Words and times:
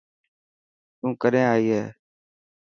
تون 0.97 1.11
ڪڏهن 1.21 1.47
ائي 1.53 1.65
هي. 1.75 1.83